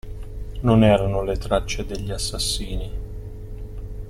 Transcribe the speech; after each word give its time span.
Non 0.61 0.83
erano 0.83 1.21
le 1.21 1.37
tracce 1.37 1.85
degli 1.85 2.09
assassini. 2.09 2.91